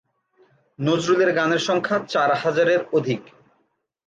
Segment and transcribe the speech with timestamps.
[0.79, 3.21] নজরুলের গানের সংখ্যা চার হাজারের অধিক।